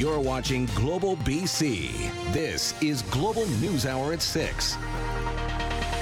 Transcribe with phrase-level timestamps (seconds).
[0.00, 2.32] You're watching Global BC.
[2.32, 4.78] This is Global News Hour at 6.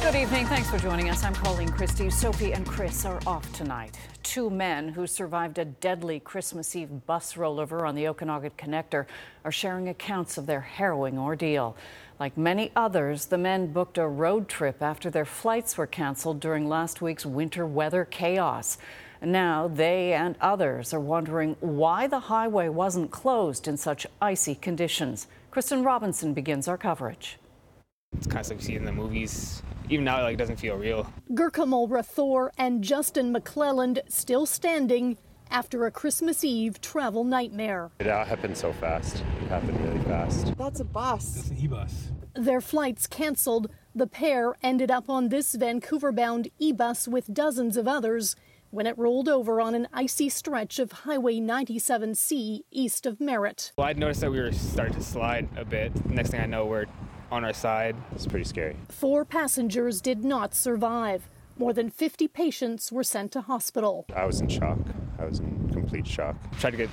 [0.03, 0.47] Good evening.
[0.47, 1.25] Thanks for joining us.
[1.25, 2.09] I'm Colleen Christie.
[2.09, 3.99] Sophie and Chris are off tonight.
[4.23, 9.07] Two men who survived a deadly Christmas Eve bus rollover on the Okanagan Connector
[9.45, 11.77] are sharing accounts of their harrowing ordeal.
[12.21, 16.69] Like many others, the men booked a road trip after their flights were canceled during
[16.69, 18.79] last week's winter weather chaos.
[19.21, 25.27] Now they and others are wondering why the highway wasn't closed in such icy conditions.
[25.51, 27.39] Kristen Robinson begins our coverage.
[28.17, 29.63] It's kind of like you see in the movies.
[29.91, 31.11] Even now, it like, it doesn't feel real.
[31.33, 35.19] Gurkamal Rathor and Justin McClelland still standing
[35.51, 37.91] after a Christmas Eve travel nightmare.
[37.99, 39.25] It all happened so fast.
[39.43, 40.57] It happened really fast.
[40.57, 41.33] That's a bus.
[41.35, 42.09] That's an e-bus.
[42.35, 43.71] Their flights canceled.
[43.95, 48.37] The pair ended up on this Vancouver bound e bus with dozens of others
[48.71, 53.73] when it rolled over on an icy stretch of Highway 97C east of Merritt.
[53.77, 55.93] Well, I'd noticed that we were starting to slide a bit.
[56.07, 56.87] Next thing I know, we're
[57.31, 57.97] on our side.
[58.15, 58.77] It's pretty scary.
[58.89, 61.29] Four passengers did not survive.
[61.57, 64.07] More than 50 patients were sent to hospital.
[64.15, 64.79] I was in shock.
[65.19, 66.37] I was in complete shock.
[66.61, 66.91] Tried to get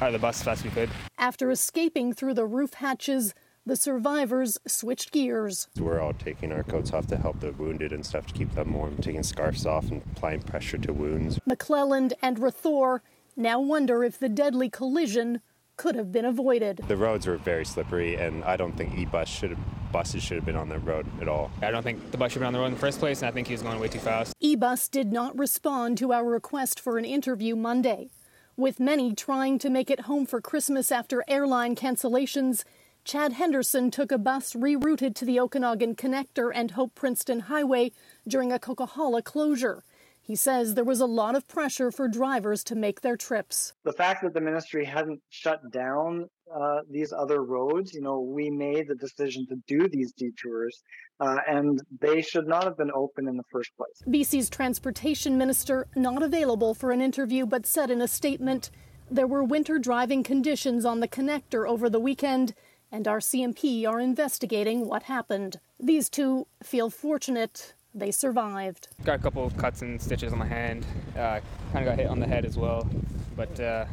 [0.00, 0.90] out of the bus as fast as we could.
[1.18, 3.34] After escaping through the roof hatches,
[3.66, 5.68] the survivors switched gears.
[5.78, 8.74] We're all taking our coats off to help the wounded and stuff to keep them
[8.74, 11.38] warm, taking scarves off and applying pressure to wounds.
[11.48, 13.00] McClelland and Rathor
[13.36, 15.40] now wonder if the deadly collision
[15.76, 16.80] could have been avoided.
[16.88, 20.44] The roads were very slippery, and I don't think e-bus should have, buses should have
[20.44, 21.50] been on the road at all.
[21.62, 23.22] I don't think the bus should have been on the road in the first place,
[23.22, 24.34] and I think he was going way too fast.
[24.40, 28.10] E-bus did not respond to our request for an interview Monday.
[28.56, 32.64] With many trying to make it home for Christmas after airline cancellations,
[33.04, 37.92] Chad Henderson took a bus rerouted to the Okanagan Connector and Hope Princeton Highway
[38.28, 39.82] during a Coquihalla closure.
[40.20, 43.72] He says there was a lot of pressure for drivers to make their trips.
[43.84, 48.50] The fact that the ministry hadn't shut down uh, these other roads, you know, we
[48.50, 50.82] made the decision to do these detours,
[51.20, 54.02] uh, and they should not have been open in the first place.
[54.06, 58.70] BC's transportation minister not available for an interview, but said in a statement
[59.10, 62.54] there were winter driving conditions on the connector over the weekend
[62.92, 65.60] and RCMP are investigating what happened.
[65.78, 68.88] These two feel fortunate they survived.
[69.04, 70.86] Got a couple of cuts and stitches on my hand.
[71.14, 71.40] Uh,
[71.72, 72.88] kind of got hit on the head as well.
[73.36, 73.86] But uh,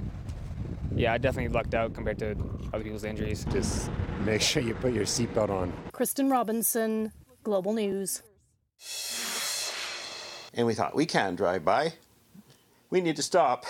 [0.96, 2.36] yeah, I definitely lucked out compared to
[2.74, 3.46] other people's injuries.
[3.52, 3.90] Just
[4.24, 5.74] make sure you put your seatbelt on.
[5.91, 7.12] Kristen Robinson,
[7.44, 8.22] Global News.
[10.53, 11.94] And we thought, we can't drive by.
[12.90, 13.66] We need to stop.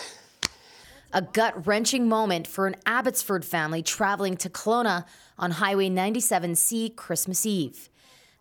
[1.14, 5.06] A gut wrenching moment for an Abbotsford family traveling to Kelowna
[5.40, 7.90] on Highway 97C Christmas Eve.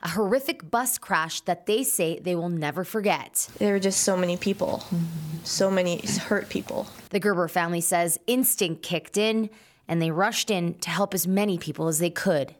[0.03, 3.49] A horrific bus crash that they say they will never forget.
[3.59, 4.85] There were just so many people,
[5.45, 6.89] so many hurt people.
[7.11, 9.49] The Gerber family says instinct kicked in
[9.87, 12.55] and they rushed in to help as many people as they could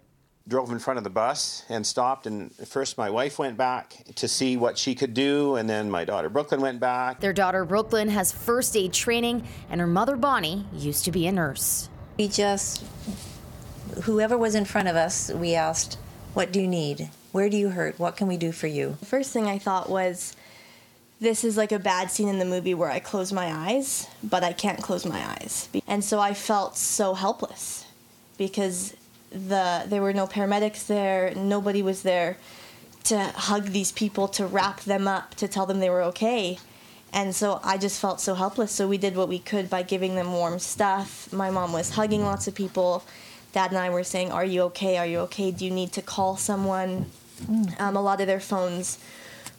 [0.49, 2.27] drove in front of the bus and stopped.
[2.27, 6.05] And first, my wife went back to see what she could do, and then my
[6.05, 7.21] daughter Brooklyn went back.
[7.21, 11.33] Their daughter Brooklyn has first aid training, and her mother Bonnie used to be a
[11.33, 11.89] nurse.
[12.19, 12.85] We just,
[14.05, 15.99] whoever was in front of us, we asked,
[16.35, 17.11] What do you need?
[17.33, 17.99] Where do you hurt?
[17.99, 18.97] What can we do for you?
[19.01, 20.35] The first thing I thought was,
[21.21, 24.45] this is like a bad scene in the movie where I close my eyes, but
[24.45, 25.69] I can't close my eyes.
[25.87, 27.87] And so I felt so helpless
[28.39, 28.95] because
[29.37, 31.33] the there were no paramedics there.
[31.35, 32.39] Nobody was there
[33.05, 36.59] to hug these people to wrap them up to tell them they were okay.
[37.13, 38.73] And so i just felt so helpless.
[38.73, 41.33] So we did what we could by giving them warm stuff.
[41.33, 43.05] My mom was hugging lots of people.
[43.53, 44.99] Dad and i were saying are you okay?
[44.99, 45.51] Are you okay?
[45.51, 47.07] Do you need to call someone?
[47.79, 48.99] Um, a lot of their phones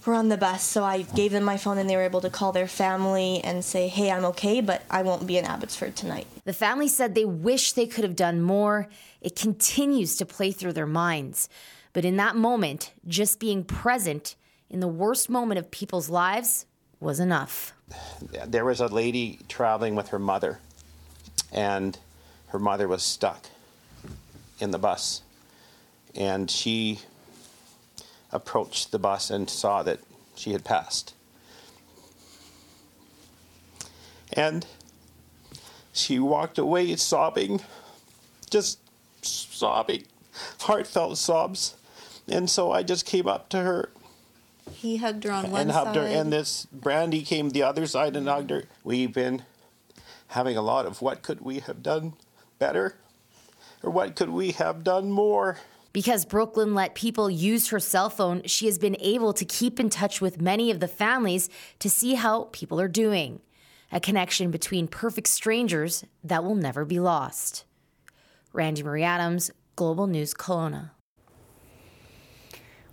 [0.08, 2.30] were on the bus so i gave them my phone and they were able to
[2.30, 6.26] call their family and say hey i'm okay but i won't be in abbotsford tonight
[6.48, 8.88] the family said they wish they could have done more
[9.20, 11.50] it continues to play through their minds.
[11.92, 14.38] But in that moment, just being present
[14.70, 16.66] in the worst moment of people's lives
[17.02, 17.74] was enough.
[18.46, 20.60] There was a lady traveling with her mother,
[21.52, 22.00] and
[22.48, 23.48] her mother was stuck
[24.58, 25.24] in the bus.
[26.16, 27.00] And she
[28.32, 30.00] approached the bus and saw that
[30.36, 31.14] she had passed.
[34.32, 34.66] And
[35.98, 37.62] She walked away sobbing,
[38.50, 38.80] just
[39.22, 40.04] sobbing,
[40.62, 41.76] heartfelt sobs.
[42.30, 43.90] And so I just came up to her
[44.72, 45.96] He hugged her on one and hugged side.
[45.96, 48.66] her, and this Brandy came the other side and hugged her.
[48.84, 49.44] We've been
[50.28, 52.14] having a lot of what could we have done
[52.60, 52.96] better,
[53.82, 55.58] or what could we have done more.
[55.94, 59.90] Because Brooklyn let people use her cell phone, she has been able to keep in
[59.90, 63.40] touch with many of the families to see how people are doing.
[63.92, 67.64] A connection between perfect strangers that will never be lost.
[68.52, 70.92] Randy Marie Adams, Global News Kelowna.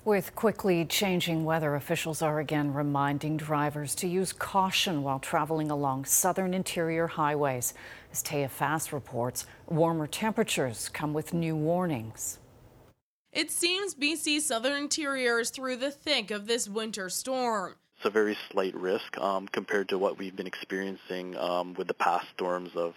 [0.04, 6.04] With quickly changing weather, officials are again reminding drivers to use caution while traveling along
[6.04, 7.74] southern interior highways.
[8.12, 12.38] As Taya Fast reports, warmer temperatures come with new warnings.
[13.32, 17.74] It seems BC's southern interior is through the thick of this winter storm.
[18.04, 21.94] It's a very slight risk um, compared to what we've been experiencing um, with the
[21.94, 22.92] past storms of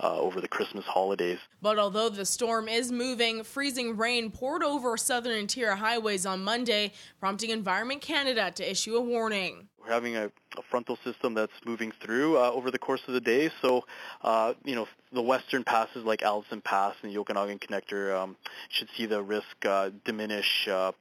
[0.00, 1.40] uh, over the Christmas holidays.
[1.60, 6.92] But although the storm is moving, freezing rain poured over southern interior highways on Monday,
[7.18, 9.66] prompting Environment Canada to issue a warning.
[9.84, 10.26] We're having a,
[10.56, 13.50] a frontal system that's moving through uh, over the course of the day.
[13.60, 13.84] So,
[14.22, 18.36] uh, you know, the western passes like Allison Pass and the Okanagan Connector um,
[18.70, 20.92] should see the risk uh, diminish uh,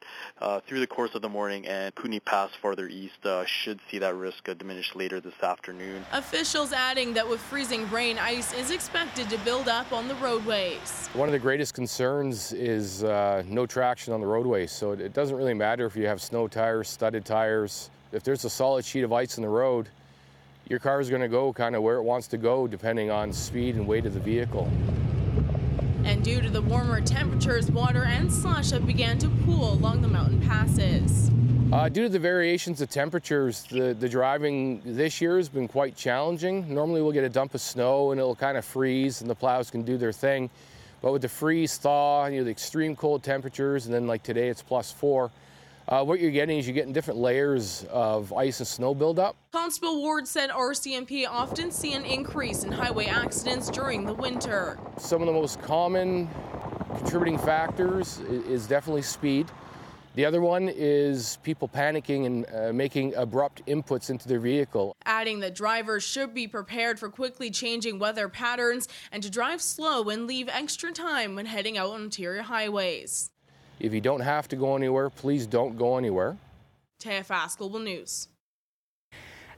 [0.41, 3.99] uh, through the course of the morning, and Kootenay Pass farther east uh, should see
[3.99, 6.05] that risk uh, diminish later this afternoon.
[6.11, 11.07] Officials adding that with freezing rain, ice is expected to build up on the roadways.
[11.13, 14.71] One of the greatest concerns is uh, no traction on the roadways.
[14.71, 17.89] So it, it doesn't really matter if you have snow tires, studded tires.
[18.13, 19.89] If there's a solid sheet of ice in the road,
[20.69, 23.33] your car is going to go kind of where it wants to go depending on
[23.33, 24.69] speed and weight of the vehicle.
[26.05, 30.07] And due to the warmer temperatures, water and slush have began to pool along the
[30.07, 31.31] mountain passes.
[31.71, 35.95] Uh, due to the variations of temperatures, the, the driving this year has been quite
[35.95, 36.71] challenging.
[36.71, 39.71] Normally, we'll get a dump of snow and it'll kind of freeze, and the plows
[39.71, 40.51] can do their thing.
[41.01, 44.49] But with the freeze thaw, you know, the extreme cold temperatures, and then like today
[44.49, 45.31] it's plus four,
[45.87, 49.35] uh, what you're getting is you're getting different layers of ice and snow buildup.
[49.51, 54.79] Constable Ward said RCMP often see an increase in highway accidents during the winter.
[54.97, 56.29] Some of the most common
[56.97, 59.51] contributing factors is definitely speed.
[60.15, 64.95] The other one is people panicking and uh, making abrupt inputs into their vehicle.
[65.05, 70.09] Adding that drivers should be prepared for quickly changing weather patterns and to drive slow
[70.09, 73.32] and leave extra time when heading out on interior highways.
[73.83, 76.37] If you don't have to go anywhere, please don't go anywhere.
[77.01, 78.29] Taya Fast, Global News.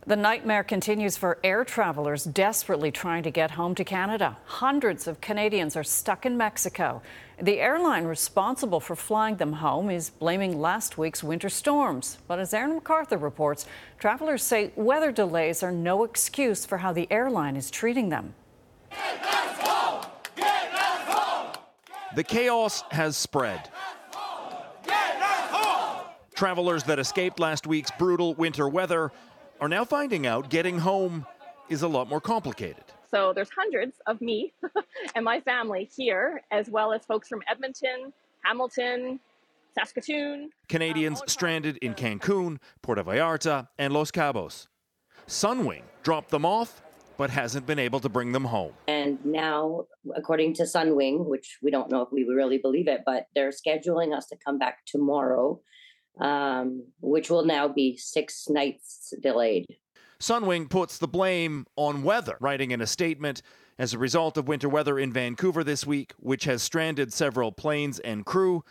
[0.07, 4.36] The nightmare continues for air travelers desperately trying to get home to Canada.
[4.45, 7.04] Hundreds of Canadians are stuck in Mexico.
[7.39, 12.18] The airline responsible for flying them home is blaming last week's winter storms.
[12.27, 13.68] But as Aaron MacArthur reports,
[14.00, 18.33] travelers say weather delays are no excuse for how the airline is treating them.
[22.16, 23.69] The chaos has spread.
[26.36, 29.14] Travelers that escaped last week's brutal winter weather
[29.62, 31.26] are now finding out getting home
[31.70, 32.84] is a lot more complicated.
[33.10, 34.54] So there's hundreds of me
[35.16, 38.12] and my family here, as well as folks from Edmonton,
[38.44, 39.22] Hamilton,
[39.80, 40.50] Saskatoon.
[40.68, 44.68] Canadians stranded in Cancun, Puerto Vallarta, and Los Cabos.
[45.28, 46.82] Sunwing dropped them off,
[47.16, 48.74] but hasn't been able to bring them home.
[48.90, 53.27] And now, according to Sunwing, which we don't know if we really believe it, but
[53.34, 55.62] they're scheduling us to come back tomorrow,
[56.19, 59.65] um, which will now be six nights delayed.
[60.19, 63.41] Sunwing puts the blame on weather, writing in a statement
[63.77, 68.00] as a result of winter weather in Vancouver this week, which has stranded several planes
[68.00, 68.63] and crew.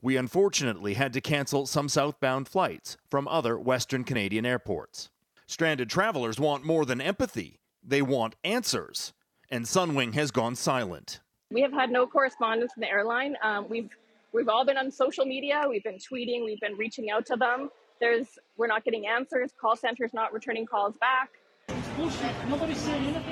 [0.00, 5.10] We unfortunately had to cancel some southbound flights from other Western Canadian airports.
[5.46, 9.12] Stranded travelers want more than empathy, they want answers.
[9.50, 11.20] And Sunwing has gone silent.
[11.50, 13.36] We have had no correspondence from the airline.
[13.42, 13.90] Um, we've
[14.32, 15.62] we've all been on social media.
[15.68, 16.44] We've been tweeting.
[16.44, 17.70] We've been reaching out to them.
[18.00, 19.52] There's we're not getting answers.
[19.60, 21.30] Call centers not returning calls back.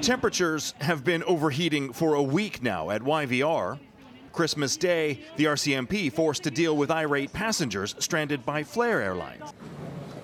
[0.03, 3.79] Temperatures have been overheating for a week now at YVR.
[4.33, 9.55] Christmas Day, the RCMP forced to deal with irate passengers stranded by Flair Airlines.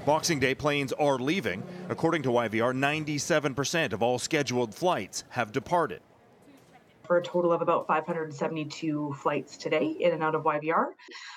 [0.04, 1.62] Boxing Day planes are leaving.
[1.88, 6.00] According to YVR, 97% of all scheduled flights have departed.
[7.06, 10.88] For a total of about 572 flights today in and out of YVR.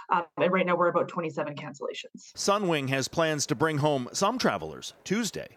[0.09, 2.33] Um, and right now we're about 27 cancellations.
[2.35, 5.47] Sunwing has plans to bring home some travelers Tuesday.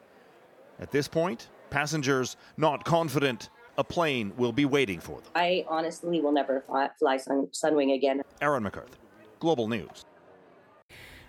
[0.78, 5.31] At this point, passengers not confident a plane will be waiting for them.
[5.35, 8.23] I honestly will never fly, fly Sun, Sunwing again.
[8.40, 8.99] Aaron MacArthur,
[9.40, 10.04] Global News.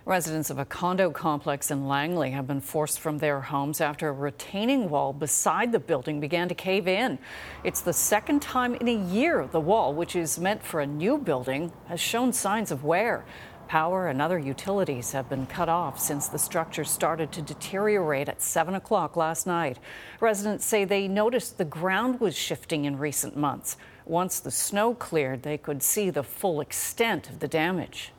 [0.06, 4.12] Residents of a condo complex in Langley have been forced from their homes after a
[4.12, 7.18] retaining wall beside the building began to cave in.
[7.64, 11.16] It's the second time in a year the wall, which is meant for a new
[11.16, 13.24] building, has shown signs of wear.
[13.66, 18.42] Power and other utilities have been cut off since the structure started to deteriorate at
[18.42, 19.78] 7 o'clock last night.
[20.20, 23.78] Residents say they noticed the ground was shifting in recent months.
[24.04, 28.12] Once the snow cleared, they could see the full extent of the damage.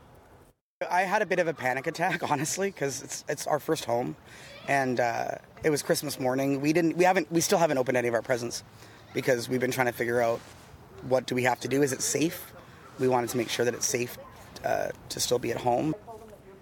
[0.92, 4.14] I had a bit of a panic attack, honestly, because it's it's our first home,
[4.68, 6.60] and uh, it was Christmas morning.
[6.60, 8.62] We didn't, we haven't, we still haven't opened any of our presents
[9.14, 10.42] because we've been trying to figure out
[11.08, 11.82] what do we have to do.
[11.82, 12.52] Is it safe?
[13.00, 14.18] We wanted to make sure that it's safe
[14.66, 15.96] uh, to still be at home.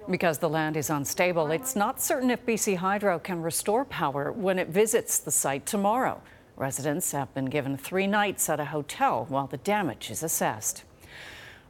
[0.07, 4.59] Because the land is unstable, it's not certain if BC Hydro can restore power when
[4.59, 6.21] it visits the site tomorrow.
[6.55, 10.83] Residents have been given three nights at a hotel while the damage is assessed.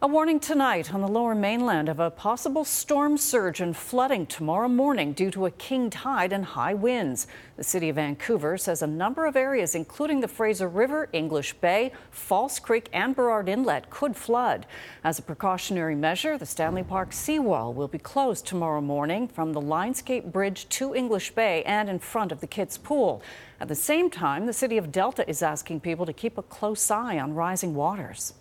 [0.04, 4.68] A warning tonight on the lower mainland of a possible storm surge and flooding tomorrow
[4.68, 7.26] morning due to a king tide and high winds.
[7.56, 11.94] The city of Vancouver says a number of areas, including the Fraser River, English Bay,
[12.12, 14.66] False Creek, and Burrard Inlet, could flood.
[15.06, 19.62] As a precautionary measure, the Stanley Park seawall will be closed tomorrow morning from the
[19.62, 23.24] Lionsgate Bridge to English Bay and in front of the kids' pool.
[23.62, 26.92] At the same time, the city of Delta is asking people to keep a close
[26.92, 28.34] eye on rising waters.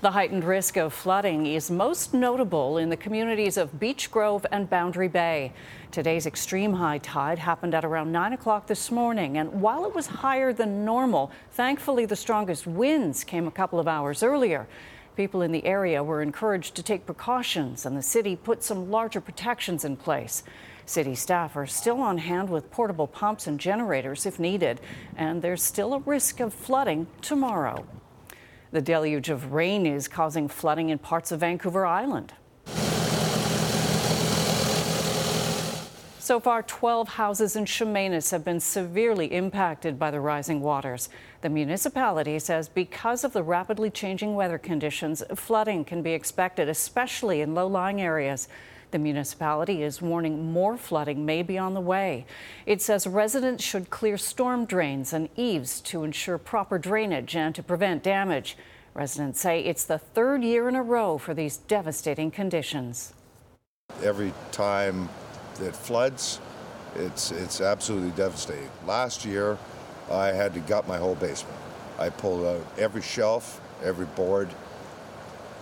[0.00, 4.70] The heightened risk of flooding is most notable in the communities of Beach Grove and
[4.70, 5.52] Boundary Bay.
[5.90, 10.06] Today's extreme high tide happened at around 9 o'clock this morning, and while it was
[10.06, 14.68] higher than normal, thankfully the strongest winds came a couple of hours earlier.
[15.16, 19.20] People in the area were encouraged to take precautions, and the city put some larger
[19.20, 20.44] protections in place.
[20.86, 24.80] City staff are still on hand with portable pumps and generators if needed,
[25.16, 27.84] and there's still a risk of flooding tomorrow.
[28.70, 32.34] The deluge of rain is causing flooding in parts of Vancouver Island.
[36.28, 41.08] So far, 12 houses in Chemainus have been severely impacted by the rising waters.
[41.40, 47.40] The municipality says because of the rapidly changing weather conditions, flooding can be expected, especially
[47.40, 48.46] in low lying areas.
[48.90, 52.24] The municipality is warning more flooding may be on the way.
[52.64, 57.62] It says residents should clear storm drains and eaves to ensure proper drainage and to
[57.62, 58.56] prevent damage.
[58.94, 63.12] Residents say it's the third year in a row for these devastating conditions.
[64.02, 65.10] Every time
[65.60, 66.40] it floods,
[66.96, 68.70] it's, it's absolutely devastating.
[68.86, 69.58] Last year,
[70.10, 71.58] I had to gut my whole basement.
[71.98, 74.48] I pulled out every shelf, every board,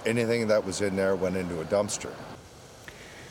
[0.04, 2.12] anything that was in there went into a dumpster.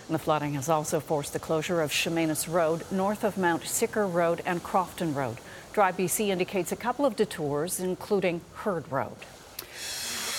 [0.08, 4.44] The flooding has also forced the closure of Chemainus Road, north of Mount Sicker Road
[4.46, 5.38] and Crofton Road.
[5.74, 9.18] Drive BC indicates a couple of detours, including Herd Road.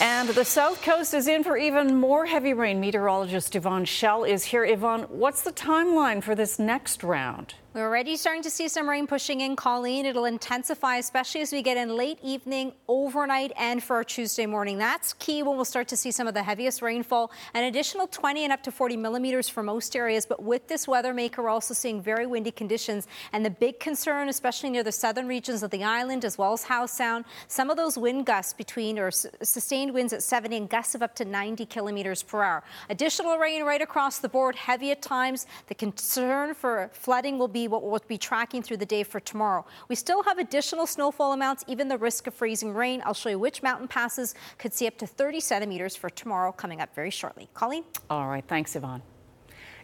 [0.01, 2.79] And the South Coast is in for even more heavy rain.
[2.81, 4.65] Meteorologist Yvonne Shell is here.
[4.65, 7.55] Yvonne, what's the timeline for this next round?
[7.77, 10.07] We're already starting to see some rain pushing in, Colleen.
[10.07, 14.79] It'll intensify, especially as we get in late evening, overnight, and for our Tuesday morning.
[14.79, 18.45] That's key when we'll start to see some of the heaviest rainfall, an additional 20
[18.45, 20.25] and up to 40 millimeters for most areas.
[20.25, 23.09] But with this weather maker, we're also seeing very windy conditions.
[23.35, 26.65] And the big concern, especially near the southern regions of the island, as well as
[26.65, 30.95] Howe Sound, some of those wind gusts between or sustained winds at 70 and gusts
[30.95, 32.65] of up to 90 kilometers per hour.
[32.89, 35.47] Additional rain right across the board, heavy at times.
[35.67, 39.65] The concern for flooding will be what we'll be tracking through the day for tomorrow.
[39.89, 43.03] We still have additional snowfall amounts, even the risk of freezing rain.
[43.05, 46.81] I'll show you which mountain passes could see up to 30 centimeters for tomorrow coming
[46.81, 47.49] up very shortly.
[47.55, 47.85] Colleen?
[48.11, 48.45] All right.
[48.47, 49.03] Thanks, Yvonne.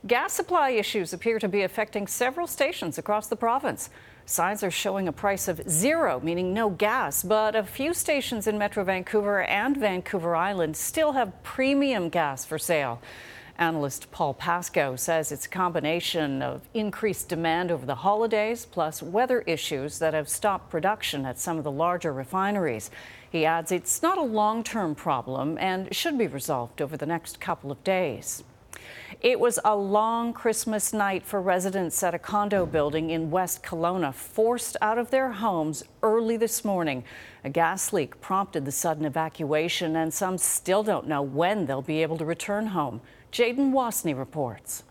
[0.07, 3.89] Gas supply issues appear to be affecting several stations across the province.
[4.25, 8.59] Signs are showing a price of zero, meaning no gas, but a few stations in
[8.59, 13.01] Metro Vancouver and Vancouver Island still have premium gas for sale.
[13.59, 19.43] Analyst Paul Pasco says it's a combination of increased demand over the holidays plus weather
[19.43, 22.91] issues that have stopped production at some of the larger refineries.
[23.31, 27.41] He adds it's not a long term problem and should be resolved over the next
[27.41, 28.43] couple of days.
[29.21, 34.13] It was a long Christmas night for residents at a condo building in West Kelowna,
[34.13, 37.05] forced out of their homes early this morning.
[37.45, 42.03] A gas leak prompted the sudden evacuation, and some still don't know when they'll be
[42.03, 43.01] able to return home.
[43.33, 44.85] Jaden Wasney reports.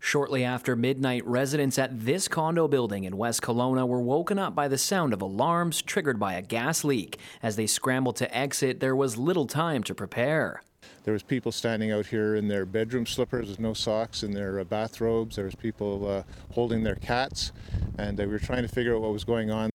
[0.00, 4.66] Shortly after midnight, residents at this condo building in West Kelowna were woken up by
[4.66, 7.16] the sound of alarms triggered by a gas leak.
[7.40, 10.62] As they scrambled to exit, there was little time to prepare.
[11.04, 14.58] There was people standing out here in their bedroom slippers with no socks, in their
[14.58, 15.36] uh, bathrobes.
[15.36, 17.52] There was people uh, holding their cats,
[17.98, 19.70] and they were trying to figure out what was going on.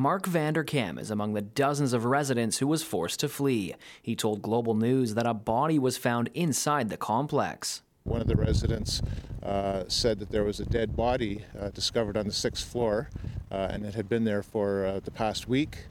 [0.00, 3.74] Mark Vanderkam is among the dozens of residents who was forced to flee.
[4.00, 7.82] He told Global News that a body was found inside the complex.
[8.04, 9.02] One of the residents
[9.42, 13.10] uh, said that there was a dead body uh, discovered on the sixth floor,
[13.50, 15.88] uh, and it had been there for uh, the past week.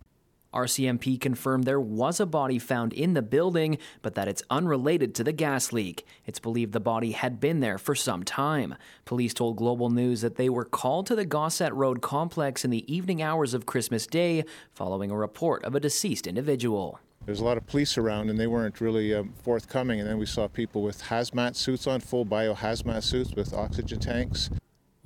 [0.54, 5.24] RCMP confirmed there was a body found in the building, but that it's unrelated to
[5.24, 6.06] the gas leak.
[6.26, 8.76] It's believed the body had been there for some time.
[9.06, 12.92] Police told Global News that they were called to the Gossett Road complex in the
[12.94, 17.00] evening hours of Christmas Day following a report of a deceased individual.
[17.26, 20.00] There's a lot of police around, and they weren't really um, forthcoming.
[20.00, 24.00] And then we saw people with hazmat suits on, full bio hazmat suits with oxygen
[24.00, 24.50] tanks.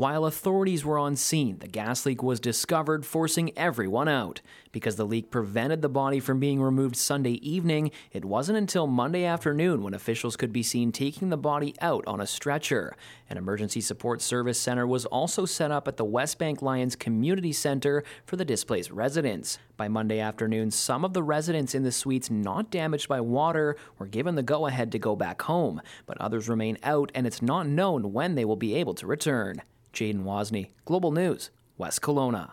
[0.03, 4.41] While authorities were on scene, the gas leak was discovered, forcing everyone out.
[4.73, 9.23] Because the leak prevented the body from being removed Sunday evening, it wasn't until Monday
[9.23, 12.97] afternoon when officials could be seen taking the body out on a stretcher.
[13.29, 18.03] An emergency support service center was also set up at the Westbank Lions Community Center
[18.25, 19.57] for the displaced residents.
[19.77, 24.07] By Monday afternoon, some of the residents in the suites not damaged by water were
[24.07, 27.67] given the go ahead to go back home, but others remain out, and it's not
[27.67, 29.61] known when they will be able to return.
[29.93, 32.51] Jaden Wasney, Global News, West Kelowna.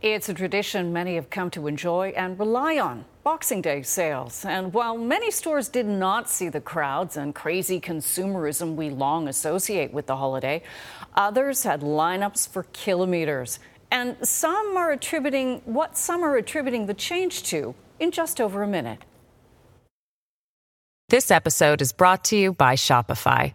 [0.00, 4.44] It's a tradition many have come to enjoy and rely on Boxing Day sales.
[4.44, 9.92] And while many stores did not see the crowds and crazy consumerism we long associate
[9.92, 10.62] with the holiday,
[11.14, 13.58] others had lineups for kilometers.
[13.90, 18.68] And some are attributing what some are attributing the change to in just over a
[18.68, 19.00] minute.
[21.08, 23.54] This episode is brought to you by Shopify.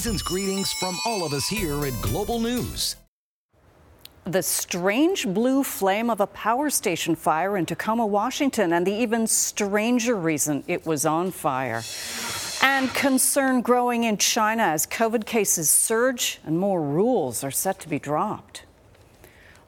[0.00, 2.96] Season's greetings from all of us here at Global News.
[4.24, 9.26] The strange blue flame of a power station fire in Tacoma, Washington, and the even
[9.26, 11.82] stranger reason it was on fire.
[12.62, 17.88] And concern growing in China as COVID cases surge and more rules are set to
[17.90, 18.64] be dropped.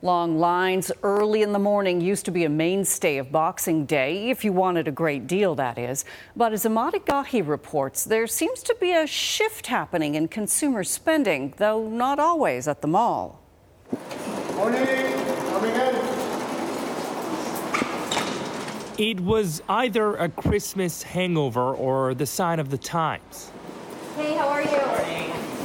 [0.05, 4.45] Long lines early in the morning used to be a mainstay of Boxing Day, if
[4.45, 6.05] you wanted a great deal, that is.
[6.35, 11.55] But as Emad Agahi reports, there seems to be a shift happening in consumer spending,
[11.59, 13.45] though not always at the mall.
[14.57, 14.85] Morning,
[15.51, 15.95] coming in.
[18.99, 23.53] It was either a Christmas hangover or the sign of the times.
[24.17, 24.69] Hey, how are you?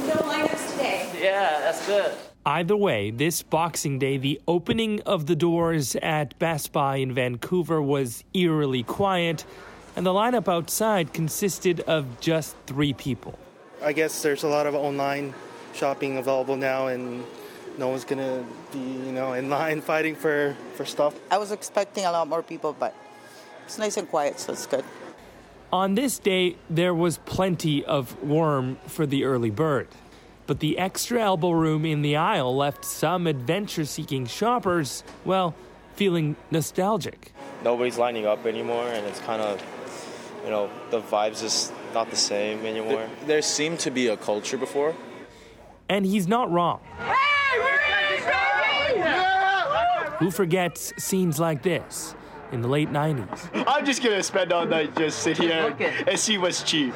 [0.06, 1.10] No lineups today.
[1.20, 2.14] Yeah, that's good.
[2.48, 7.82] Either way, this Boxing Day, the opening of the doors at Best Buy in Vancouver
[7.82, 9.44] was eerily quiet,
[9.94, 13.38] and the lineup outside consisted of just three people.
[13.82, 15.34] I guess there's a lot of online
[15.74, 17.22] shopping available now, and
[17.76, 21.14] no one's gonna be, you know, in line fighting for, for stuff.
[21.30, 22.94] I was expecting a lot more people, but
[23.66, 24.86] it's nice and quiet, so it's good.
[25.70, 29.88] On this day, there was plenty of worm for the early bird.
[30.48, 35.54] But the extra elbow room in the aisle left some adventure seeking shoppers, well,
[35.94, 37.34] feeling nostalgic.
[37.62, 39.62] Nobody's lining up anymore, and it's kind of,
[40.44, 42.92] you know, the vibe's just not the same anymore.
[42.96, 44.94] There, there seemed to be a culture before.
[45.90, 46.80] And he's not wrong.
[50.18, 52.14] Who forgets scenes like this
[52.52, 53.66] in the late 90s?
[53.66, 56.94] I'm just gonna spend all night just sit here and see what's cheap.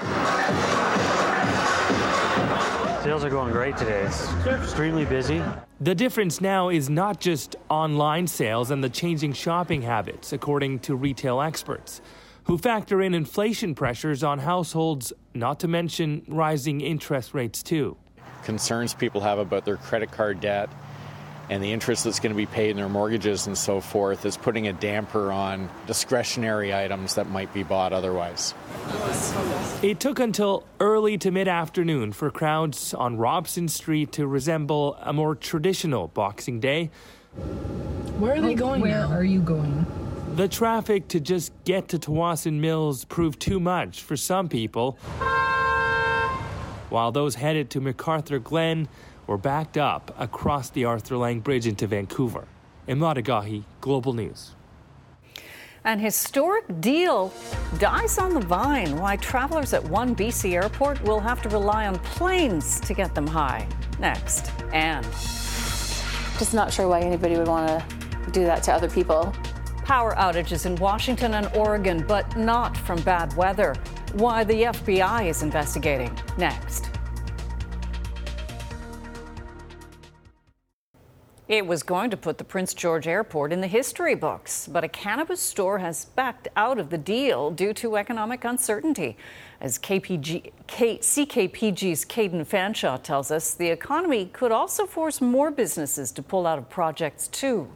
[3.02, 4.02] Sales are going great today.
[4.02, 5.42] It's extremely busy.
[5.80, 10.94] The difference now is not just online sales and the changing shopping habits, according to
[10.94, 12.00] retail experts,
[12.44, 17.96] who factor in inflation pressures on households, not to mention rising interest rates, too.
[18.44, 20.70] Concerns people have about their credit card debt
[21.52, 24.38] and the interest that's going to be paid in their mortgages and so forth is
[24.38, 28.54] putting a damper on discretionary items that might be bought otherwise.
[29.82, 35.12] It took until early to mid afternoon for crowds on Robson Street to resemble a
[35.12, 36.90] more traditional Boxing Day.
[38.18, 39.12] Where are they going Where now?
[39.12, 39.84] are you going?
[40.36, 44.92] The traffic to just get to Tsawwassen Mills proved too much for some people,
[46.88, 48.88] while those headed to McArthurGlen
[49.26, 52.46] were backed up across the Arthur Laing Bridge into Vancouver.
[52.88, 54.54] Emad Agahi, Global News.
[55.84, 57.32] An historic deal
[57.78, 58.96] dies on the vine.
[58.98, 63.26] Why travelers at one BC airport will have to rely on planes to get them
[63.26, 63.66] high.
[63.98, 64.52] Next.
[64.72, 65.04] And.
[65.04, 69.34] Just not sure why anybody would want to do that to other people.
[69.84, 73.74] Power outages in Washington and Oregon, but not from bad weather.
[74.12, 76.16] Why the FBI is investigating.
[76.38, 76.91] Next.
[81.52, 84.88] It was going to put the Prince George Airport in the history books, but a
[84.88, 89.18] cannabis store has backed out of the deal due to economic uncertainty.
[89.60, 96.10] As KPG, K, CKPG's Caden Fanshaw tells us, the economy could also force more businesses
[96.12, 97.68] to pull out of projects too.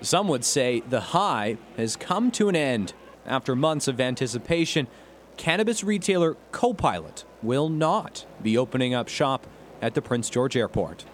[0.00, 2.94] Some would say the high has come to an end.
[3.26, 4.88] After months of anticipation,
[5.36, 9.46] cannabis retailer Copilot will not be opening up shop
[9.80, 11.04] at the Prince George Airport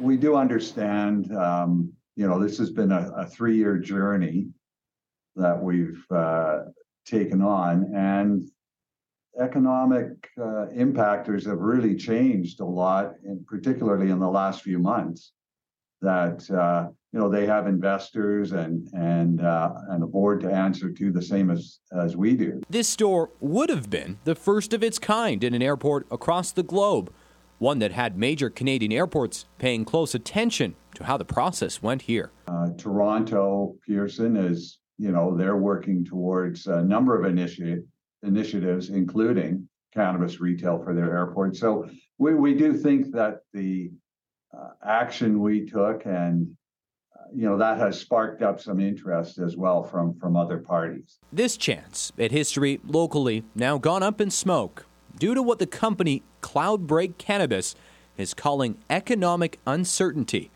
[0.00, 4.48] we do understand, um, you know, this has been a, a three-year journey
[5.36, 6.60] that we've uh,
[7.06, 8.42] taken on, and
[9.40, 10.08] economic
[10.38, 15.32] uh, impactors have really changed a lot, and particularly in the last few months.
[16.00, 20.92] That uh, you know they have investors and and uh, and a board to answer
[20.92, 22.60] to the same as as we do.
[22.70, 26.62] This store would have been the first of its kind in an airport across the
[26.62, 27.12] globe
[27.58, 32.30] one that had major Canadian airports paying close attention to how the process went here.
[32.46, 37.84] Uh, Toronto Pearson is, you know, they're working towards a number of initi-
[38.22, 41.56] initiatives, including cannabis retail for their airport.
[41.56, 43.90] So we, we do think that the
[44.56, 46.48] uh, action we took and
[47.14, 51.18] uh, you know that has sparked up some interest as well from from other parties.
[51.32, 54.86] This chance at history locally now gone up in smoke
[55.18, 57.74] due to what the company Cloudbreak Cannabis
[58.16, 60.50] is calling economic uncertainty,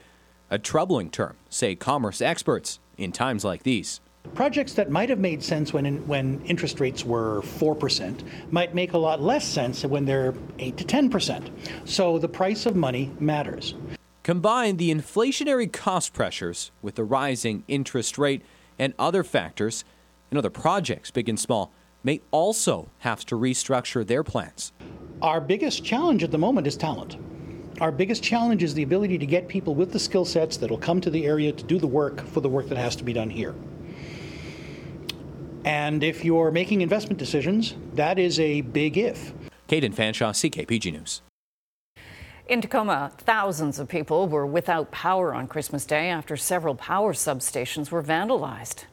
[0.50, 4.00] a troubling term, say commerce experts, in times like these.
[4.34, 8.22] Projects that might have made sense when, in, when interest rates were 4%
[8.52, 11.50] might make a lot less sense when they're 8 to 10%.
[11.84, 13.74] So the price of money matters.
[14.22, 18.42] Combine the inflationary cost pressures with the rising interest rate
[18.78, 19.84] and other factors,
[20.30, 21.72] and other projects, big and small,
[22.02, 24.72] may also have to restructure their plans.
[25.20, 27.16] Our biggest challenge at the moment is talent.
[27.80, 30.78] Our biggest challenge is the ability to get people with the skill sets that will
[30.78, 33.12] come to the area to do the work for the work that has to be
[33.12, 33.54] done here.
[35.64, 39.32] And if you're making investment decisions, that is a big if.
[39.68, 41.22] Caden Fanshaw, CKPG News.
[42.48, 47.90] In Tacoma, thousands of people were without power on Christmas Day after several power substations
[47.90, 48.84] were vandalized.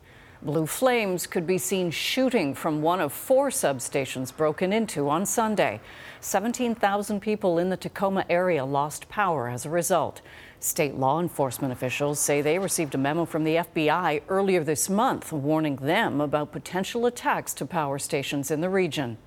[0.41, 5.81] Blue flames could be seen shooting from one of four substations broken into on Sunday.
[6.21, 10.21] 17,000 people in the Tacoma area lost power as a result.
[10.61, 15.33] State law enforcement officials say they received a memo from the FBI earlier this month
[15.33, 19.17] warning them about potential attacks to power stations in the region.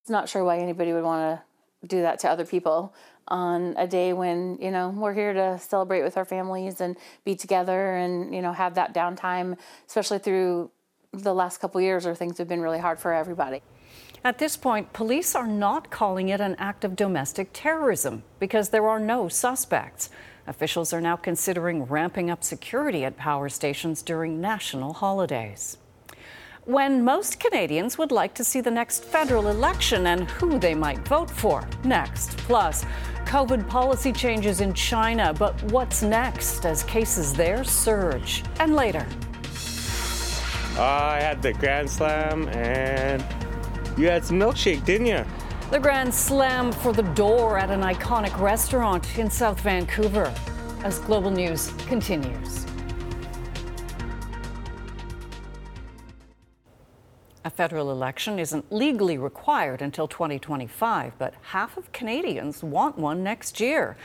[0.00, 1.40] It's not sure why anybody would want
[1.80, 2.92] to do that to other people
[3.28, 7.34] on a day when you know we're here to celebrate with our families and be
[7.34, 9.56] together and you know have that downtime
[9.86, 10.70] especially through
[11.12, 13.62] the last couple years where things have been really hard for everybody
[14.24, 18.88] at this point police are not calling it an act of domestic terrorism because there
[18.88, 20.10] are no suspects
[20.46, 25.78] officials are now considering ramping up security at power stations during national holidays
[26.64, 30.98] when most Canadians would like to see the next federal election and who they might
[31.08, 31.66] vote for.
[31.82, 32.36] Next.
[32.38, 32.84] Plus,
[33.26, 38.42] COVID policy changes in China, but what's next as cases there surge?
[38.60, 39.06] And later.
[40.78, 43.24] I had the Grand Slam and
[43.98, 45.24] you had some milkshake, didn't you?
[45.70, 50.32] The Grand Slam for the door at an iconic restaurant in South Vancouver
[50.84, 52.61] as Global News continues.
[57.44, 63.58] A federal election isn't legally required until 2025, but half of Canadians want one next
[63.58, 63.96] year.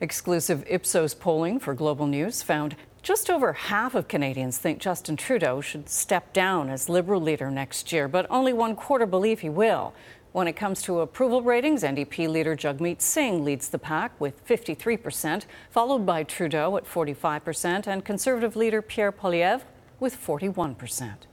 [0.00, 5.60] Exclusive Ipsos polling for Global News found just over half of Canadians think Justin Trudeau
[5.60, 9.92] should step down as Liberal leader next year, but only one quarter believe he will.
[10.32, 15.44] When it comes to approval ratings, NDP leader Jagmeet Singh leads the pack with 53%,
[15.70, 19.62] followed by Trudeau at 45%, and Conservative leader Pierre Poilievre
[19.98, 21.26] with 41%.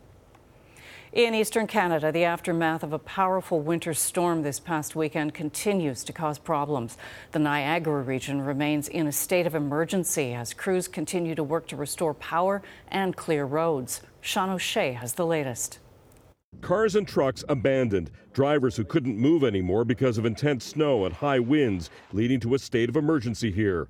[1.13, 6.12] In eastern Canada, the aftermath of a powerful winter storm this past weekend continues to
[6.12, 6.98] cause problems.
[7.32, 11.78] The Niagara region remains in a state of emergency as crews continue to work to
[11.78, 14.02] restore power and clear roads.
[14.20, 15.80] Sean O'Shea has the latest.
[16.60, 18.12] Cars and trucks abandoned.
[18.34, 22.60] Drivers who couldn't move anymore because of intense snow and high winds, leading to a
[22.60, 23.88] state of emergency here.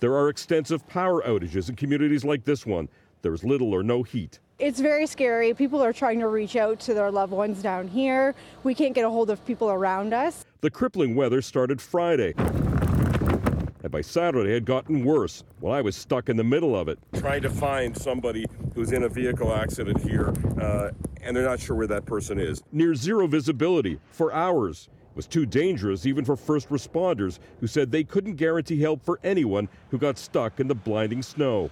[0.00, 2.90] There are extensive power outages in communities like this one.
[3.22, 4.40] there's little or no heat.
[4.62, 5.52] It's very scary.
[5.54, 8.32] People are trying to reach out to their loved ones down here.
[8.62, 10.44] We can't get a hold of people around us.
[10.60, 12.32] The crippling weather started Friday.
[12.36, 15.42] And by Saturday, it had gotten worse.
[15.60, 17.00] Well, I was stuck in the middle of it.
[17.14, 18.46] Trying to find somebody
[18.76, 22.62] who's in a vehicle accident here, uh, and they're not sure where that person is.
[22.70, 24.88] Near zero visibility for hours.
[25.10, 29.18] It was too dangerous even for first responders who said they couldn't guarantee help for
[29.24, 31.68] anyone who got stuck in the blinding snow.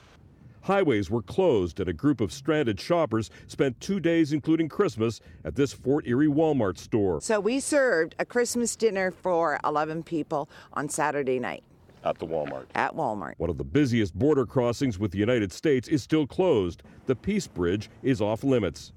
[0.62, 5.54] Highways were closed, and a group of stranded shoppers spent two days, including Christmas, at
[5.54, 7.20] this Fort Erie Walmart store.
[7.20, 11.64] So we served a Christmas dinner for 11 people on Saturday night.
[12.04, 12.66] At the Walmart.
[12.74, 13.34] At Walmart.
[13.38, 16.82] One of the busiest border crossings with the United States is still closed.
[17.06, 18.92] The Peace Bridge is off limits.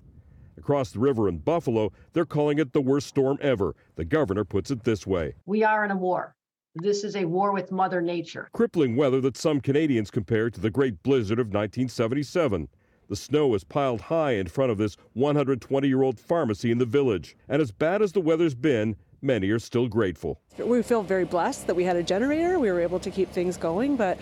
[0.58, 3.76] Across the river in Buffalo, they're calling it the worst storm ever.
[3.95, 6.36] The governor puts it this way We are in a war.
[6.75, 8.49] This is a war with Mother Nature.
[8.51, 12.67] Crippling weather that some Canadians compare to the great blizzard of 1977.
[13.09, 16.88] The snow is piled high in front of this 120 year old pharmacy in the
[16.88, 17.38] village.
[17.47, 20.41] And as bad as the weather's been, many are still grateful.
[20.57, 22.57] We feel very blessed that we had a generator.
[22.57, 24.17] We were able to keep things going, but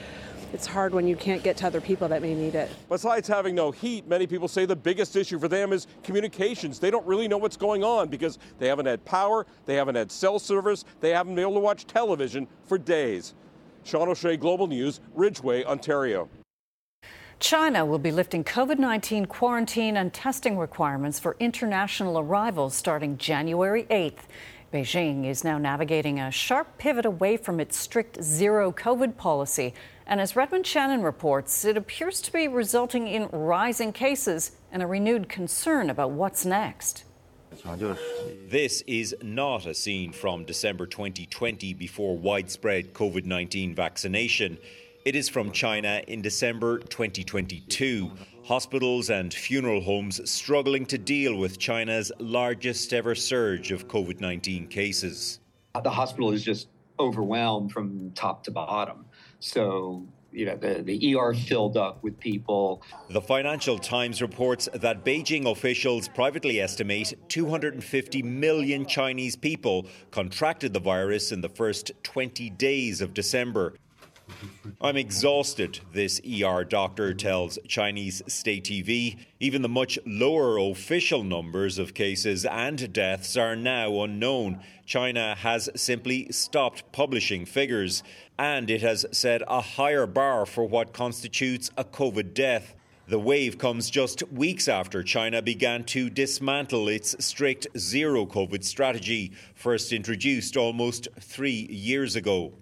[0.54, 2.70] it's hard when you can't get to other people that may need it.
[2.90, 6.80] Besides having no heat, many people say the biggest issue for them is communications.
[6.80, 10.12] They don't really know what's going on because they haven't had power, they haven't had
[10.12, 13.34] cell service, they haven't been able to watch television for days.
[13.84, 16.30] Sean O'Shea, Global News, Ridgeway, Ontario.
[17.40, 23.86] China will be lifting COVID 19 quarantine and testing requirements for international arrivals starting January
[23.86, 24.28] 8th.
[24.72, 29.74] Beijing is now navigating a sharp pivot away from its strict zero COVID policy.
[30.08, 34.88] And as Redmond Shannon reports, it appears to be resulting in rising cases and a
[34.88, 37.04] renewed concern about what's next.
[38.48, 44.58] This is not a scene from December 2020 before widespread COVID 19 vaccination.
[45.04, 48.12] It is from China in December 2022.
[48.44, 54.68] Hospitals and funeral homes struggling to deal with China's largest ever surge of COVID 19
[54.68, 55.40] cases.
[55.82, 56.68] The hospital is just
[57.00, 59.06] overwhelmed from top to bottom.
[59.40, 62.82] So, you know, the, the ER filled up with people.
[63.12, 70.80] The Financial Times reports that Beijing officials privately estimate 250 million Chinese people contracted the
[70.80, 73.76] virus in the first 20 days of December.
[74.80, 79.17] I'm exhausted, this ER doctor tells Chinese state TV.
[79.39, 84.60] Even the much lower official numbers of cases and deaths are now unknown.
[84.86, 88.02] China has simply stopped publishing figures,
[88.39, 92.76] and it has set a higher bar for what constitutes a COVID death.
[93.08, 99.34] The wave comes just weeks after China began to dismantle its strict zero COVID strategy,
[99.54, 102.54] first introduced almost three years ago.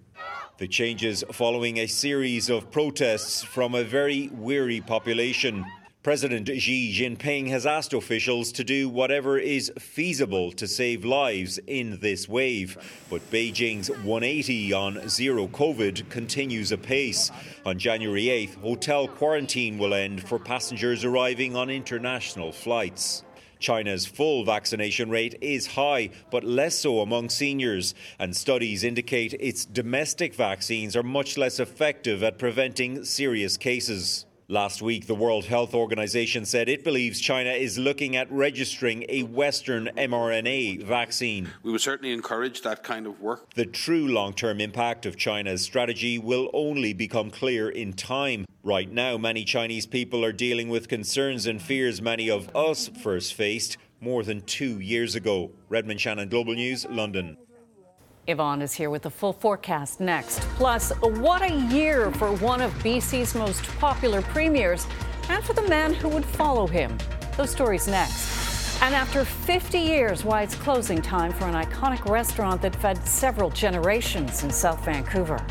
[0.60, 5.66] The changes following a series of protests from a very weary population.
[6.04, 11.98] President Xi Jinping has asked officials to do whatever is feasible to save lives in
[12.02, 12.78] this wave.
[13.10, 17.32] But Beijing's 180 on zero COVID continues apace.
[17.66, 23.24] On January 8th, hotel quarantine will end for passengers arriving on international flights.
[23.60, 29.66] China's full vaccination rate is high, but less so among seniors, and studies indicate its
[29.66, 34.26] domestic vaccines are much less effective at preventing serious cases.
[34.52, 39.22] Last week, the World Health Organization said it believes China is looking at registering a
[39.22, 41.50] Western mRNA vaccine.
[41.62, 43.54] We would certainly encourage that kind of work.
[43.54, 48.46] The true long term impact of China's strategy will only become clear in time.
[48.64, 53.36] Right now, many Chinese people are dealing with concerns and fears many of us first
[53.36, 55.52] faced more than two years ago.
[55.70, 57.38] Redmond Shannon, Global News, London.
[58.30, 60.42] Yvonne is here with the full forecast next.
[60.56, 64.86] Plus, what a year for one of BC's most popular premiers
[65.30, 66.96] and for the man who would follow him.
[67.38, 68.82] Those stories next.
[68.84, 73.50] And after 50 years, why it's closing time for an iconic restaurant that fed several
[73.50, 75.44] generations in South Vancouver.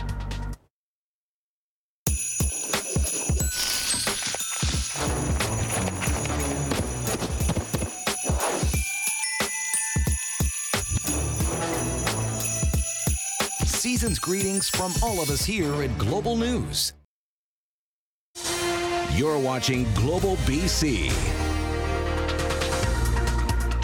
[13.98, 16.92] Season's greetings from all of us here at Global News.
[19.16, 21.10] You're watching Global BC.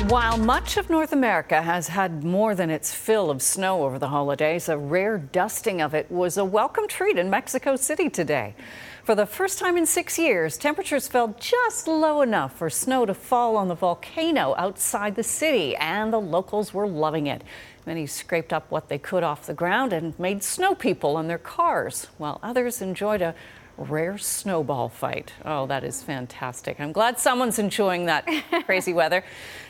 [0.09, 4.07] While much of North America has had more than its fill of snow over the
[4.07, 8.55] holidays, a rare dusting of it was a welcome treat in Mexico City today.
[9.03, 13.15] For the first time in six years, temperatures fell just low enough for snow to
[13.15, 17.43] fall on the volcano outside the city, and the locals were loving it.
[17.87, 21.39] Many scraped up what they could off the ground and made snow people on their
[21.39, 23.35] cars, while others enjoyed a
[23.77, 25.33] rare snowball fight.
[25.45, 26.81] Oh, that is fantastic.
[26.81, 28.27] I'm glad someone's enjoying that
[28.65, 29.25] crazy weather.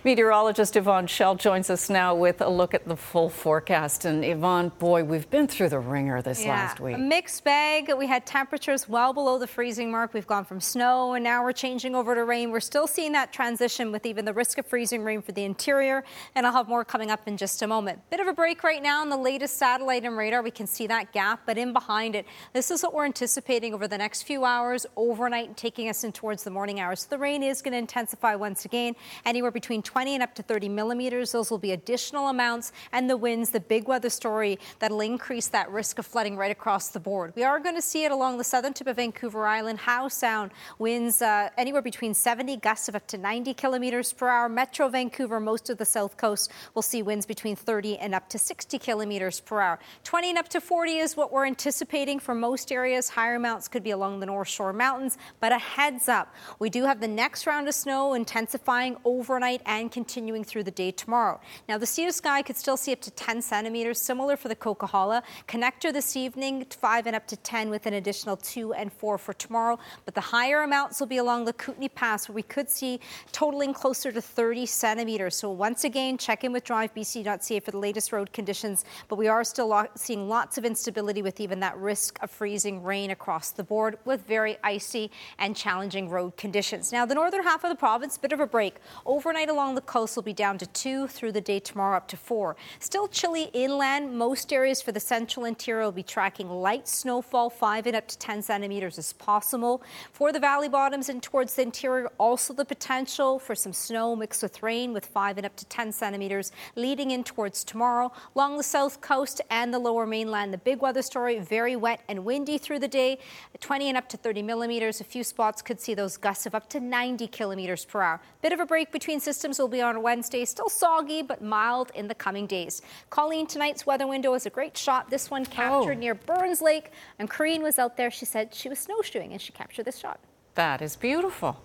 [0.05, 4.05] Meteorologist Yvonne Shell joins us now with a look at the full forecast.
[4.05, 6.97] And Yvonne, boy, we've been through the ringer this yeah, last week.
[6.97, 7.91] A mixed bag.
[7.97, 10.13] We had temperatures well below the freezing mark.
[10.13, 12.51] We've gone from snow and now we're changing over to rain.
[12.51, 16.05] We're still seeing that transition with even the risk of freezing rain for the interior.
[16.35, 18.01] And I'll have more coming up in just a moment.
[18.11, 20.43] Bit of a break right now on the latest satellite and radar.
[20.43, 23.89] We can see that gap, but in behind it, this is what we're anticipating over
[23.89, 27.05] the next few hours, overnight, taking us in towards the morning hours.
[27.05, 30.69] The rain is going to intensify once again, anywhere between 20 and up to 30
[30.69, 31.33] millimeters.
[31.33, 35.71] Those will be additional amounts, and the winds, the big weather story that'll increase that
[35.71, 37.33] risk of flooding right across the board.
[37.37, 39.79] We are going to see it along the southern tip of Vancouver Island.
[39.81, 44.49] Howe Sound winds uh, anywhere between 70 gusts of up to 90 kilometers per hour.
[44.49, 48.39] Metro Vancouver, most of the south coast, will see winds between 30 and up to
[48.39, 49.79] 60 kilometers per hour.
[50.03, 53.11] 20 and up to 40 is what we're anticipating for most areas.
[53.11, 56.85] Higher amounts could be along the North Shore Mountains, but a heads up, we do
[56.85, 61.41] have the next round of snow intensifying overnight and continuing through the day tomorrow.
[61.69, 65.23] Now, the sea sky could still see up to 10 centimeters, similar for the Coquihalla.
[65.47, 69.35] Connector this evening, 5 and up to 10 with an additional 2 and 4 for
[69.35, 69.79] tomorrow.
[70.05, 73.01] But the higher amounts will be along the Kootenay Pass, where we could see
[73.33, 75.37] totaling closer to 30 centimeters.
[75.37, 78.85] So once again, check in with drivebc.ca for the latest road conditions.
[79.09, 83.11] But we are still seeing lots of instability with even that risk of freezing rain
[83.11, 83.74] across the board
[84.05, 86.93] with very icy and challenging road conditions.
[86.93, 88.77] Now, the northern half of the province, bit of a break.
[89.05, 92.17] Overnight along the coast will be down to 2 through the day tomorrow up to
[92.17, 92.57] 4.
[92.79, 94.17] Still chilly inland.
[94.17, 98.19] Most areas for the central interior will be tracking light snowfall, 5 and up to
[98.19, 99.83] 10 centimeters is possible.
[100.13, 104.43] For the valley bottoms and towards the interior, also the potential for some snow mixed
[104.43, 108.13] with rain with 5 and up to 10 centimeters leading in towards tomorrow.
[108.37, 112.25] Along the south coast and the lower mainland, the big weather story, very wet and
[112.25, 113.19] windy through the day,
[113.65, 115.01] 20 and up to 30 millimeters.
[115.01, 118.21] A few spots could see those gusts of up to 90 kilometers per hour.
[118.43, 120.45] Bit of a break between systems will be on Wednesday.
[120.45, 122.83] Still soggy, but mild in the coming days.
[123.09, 125.09] Colleen, tonight's weather window is a great shot.
[125.09, 126.01] This one captured Oh.
[126.01, 128.11] near Burns Lake, and Corrine was out there.
[128.11, 130.21] She said she was snowshoeing, and she captured this shot.
[130.57, 131.57] That is beautiful.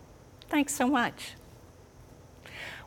[0.47, 1.33] Thanks so much.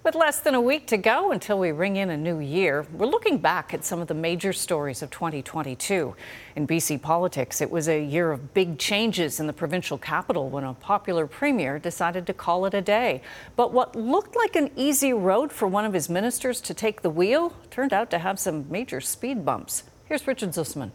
[0.05, 3.07] With less than a week to go until we ring in a new year, we're
[3.07, 6.17] looking back at some of the major stories of 2022.
[6.57, 10.65] In BC politics, it was a year of big changes in the provincial capital when
[10.65, 13.23] a popular premier decided to call it a day.
[13.55, 17.11] But what looked like an easy road for one of his ministers to take the
[17.11, 19.85] wheel turned out to have some major speed bumps.
[20.07, 20.91] Here's Richard Zussman.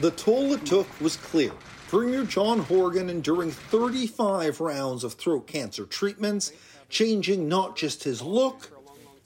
[0.00, 1.52] The toll it took was clear.
[1.86, 6.50] Premier John Horgan enduring 35 rounds of throat cancer treatments,
[6.92, 8.70] changing not just his look,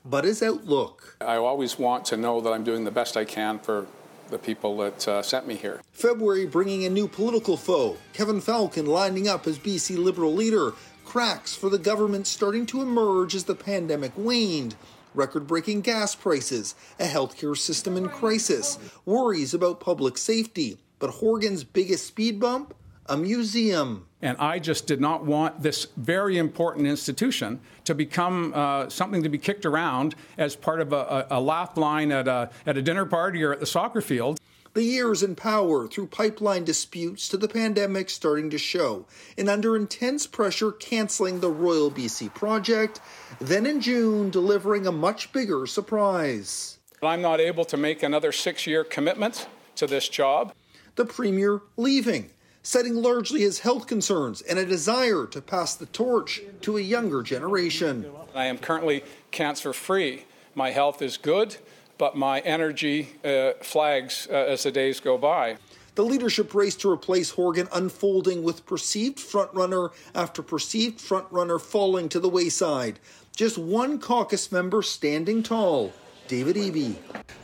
[0.05, 1.17] but his outlook.
[1.21, 3.87] I always want to know that I'm doing the best I can for
[4.31, 5.83] the people that uh, sent me here.
[5.93, 10.73] February bringing a new political foe, Kevin Falcon lining up as BC Liberal leader,
[11.05, 14.77] cracks for the government starting to emerge as the pandemic waned.
[15.15, 20.79] Record breaking gas prices, a healthcare system in crisis, worries about public safety.
[20.99, 22.75] But Horgan's biggest speed bump?
[23.07, 24.07] A museum.
[24.27, 29.29] And I just did not want this very important institution to become uh, something to
[29.29, 32.83] be kicked around as part of a, a, a laugh line at a, at a
[32.83, 34.41] dinner party or at the soccer field.
[34.75, 39.07] The years in power through pipeline disputes to the pandemic starting to show,
[39.39, 43.01] and under intense pressure canceling the Royal BC project,
[43.41, 46.79] then in June delivering a much bigger surprise.
[47.01, 50.53] I'm not able to make another six year commitment to this job.
[50.97, 52.33] The Premier leaving,
[52.67, 57.23] citing largely his health concerns and a desire to pass the torch to a younger
[57.23, 58.05] generation.
[58.35, 60.25] I am currently cancer free.
[60.57, 61.59] My health is good,
[61.97, 65.59] but my energy uh, flags uh, as the days go by.
[65.95, 72.19] The leadership race to replace Horgan unfolding with perceived frontrunner after perceived frontrunner falling to
[72.19, 72.99] the wayside.
[73.37, 75.93] Just one caucus member standing tall.
[76.29, 76.97] David Eby.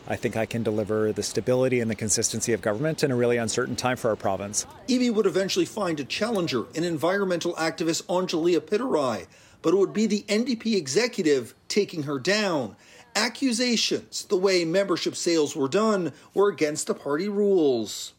[0.09, 3.37] I think I can deliver the stability and the consistency of government in a really
[3.37, 4.66] uncertain time for our province.
[4.88, 9.27] Eby would eventually find a challenger in environmental activist Anjali Appadurai,
[9.62, 12.77] but it would be the NDP executive taking her down.
[13.14, 18.14] Accusations, the way membership sales were done, were against the party rules.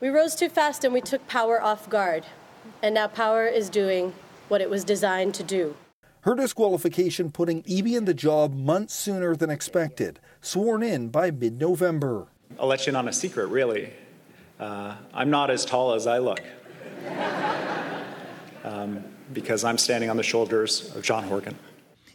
[0.00, 2.24] We rose too fast and we took power off guard.
[2.82, 4.14] And now power is doing
[4.48, 5.76] what it was designed to do.
[6.28, 11.58] Her disqualification putting Eby in the job months sooner than expected, sworn in by mid
[11.58, 12.26] November.
[12.50, 13.94] In on a secret, really.
[14.60, 16.42] Uh, I'm not as tall as I look.
[18.62, 19.02] Um,
[19.32, 21.58] because I'm standing on the shoulders of John Horgan.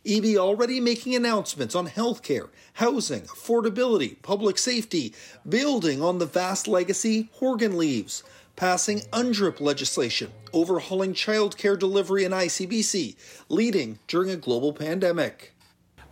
[0.05, 5.13] Eby already making announcements on healthcare, housing, affordability, public safety,
[5.47, 8.23] building on the vast legacy Horgan leaves.
[8.55, 13.15] passing UNDRIP legislation, overhauling childcare delivery in ICBC,
[13.49, 15.53] leading during a global pandemic.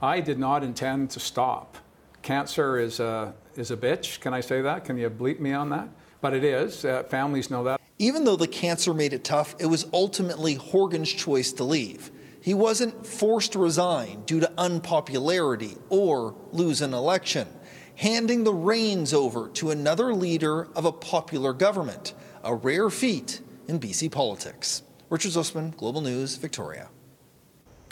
[0.02, 1.78] I did not intend to stop.
[2.24, 4.20] Cancer is a, is a bitch.
[4.22, 4.86] Can I say that?
[4.86, 5.88] Can you bleep me on that?
[6.22, 6.84] But it is.
[6.86, 7.80] Uh, families know that.
[8.00, 12.10] Even though the cancer made it tough, it was ultimately Horgan's choice to leave.
[12.42, 17.48] He wasn't forced to resign due to unpopularity or lose an election,
[17.96, 23.80] handing the reins over to another leader of a popular government, a rare feat in
[23.80, 24.82] BC politics.
[25.10, 26.90] Richard Zussman, Global News, Victoria.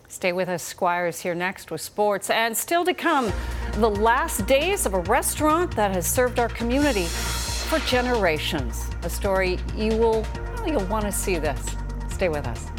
[0.07, 0.63] Stay with us.
[0.63, 2.31] Squires here next with sports.
[2.31, 3.31] And still to come,
[3.73, 8.89] the last days of a restaurant that has served our community for generations.
[9.03, 10.25] A story you will,
[10.65, 11.75] you'll want to see this.
[12.09, 12.78] Stay with us.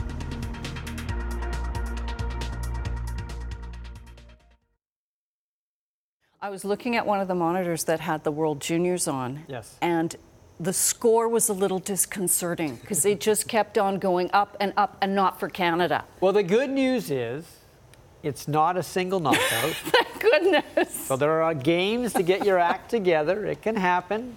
[6.42, 9.40] I was looking at one of the monitors that had the World Juniors on.
[9.46, 9.76] Yes.
[9.82, 10.16] And
[10.58, 14.96] the score was a little disconcerting because it just kept on going up and up
[15.02, 16.02] and not for Canada.
[16.20, 17.44] Well, the good news is
[18.22, 19.40] it's not a single knockout.
[19.84, 20.94] Thank goodness.
[20.94, 23.44] So there are games to get your act together.
[23.44, 24.34] It can happen.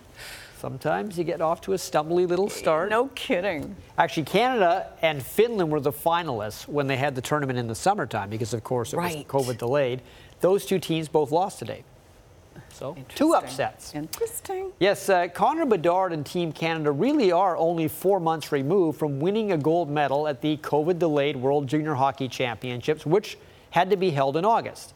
[0.58, 2.90] Sometimes you get off to a stumbly little start.
[2.90, 3.78] No kidding.
[3.98, 8.30] Actually, Canada and Finland were the finalists when they had the tournament in the summertime
[8.30, 9.16] because, of course, it Right.
[9.30, 10.02] was COVID delayed.
[10.42, 11.84] Those two teams both lost today.
[12.70, 13.94] So, two upsets.
[13.94, 14.72] Interesting.
[14.80, 19.52] Yes, uh, Connor Bedard and Team Canada really are only four months removed from winning
[19.52, 23.38] a gold medal at the COVID delayed World Junior Hockey Championships, which
[23.70, 24.94] had to be held in August.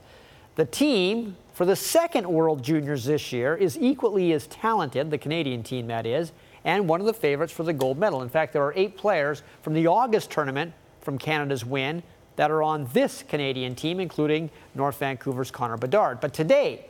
[0.56, 5.64] The team for the second World Juniors this year is equally as talented, the Canadian
[5.64, 6.32] team that is,
[6.64, 8.22] and one of the favorites for the gold medal.
[8.22, 12.04] In fact, there are eight players from the August tournament from Canada's win
[12.36, 16.20] that are on this Canadian team, including North Vancouver's Connor Bedard.
[16.20, 16.86] But today,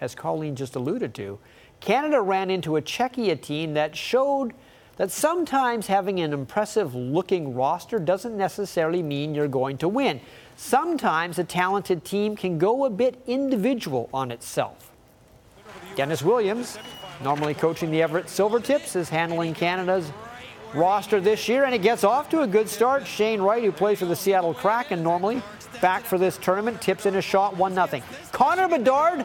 [0.00, 1.38] as Colleen just alluded to,
[1.80, 4.52] Canada ran into a Czechia team that showed
[4.96, 10.20] that sometimes having an impressive looking roster doesn't necessarily mean you're going to win.
[10.56, 14.90] Sometimes a talented team can go a bit individual on itself.
[15.94, 16.78] Dennis Williams,
[17.22, 20.10] normally coaching the Everett Silvertips, is handling Canada's
[20.74, 23.06] roster this year, and it gets off to a good start.
[23.06, 25.42] Shane Wright, who plays for the Seattle Kraken normally,
[25.80, 28.02] back for this tournament, tips in a shot 1 0.
[28.32, 29.24] Connor Bedard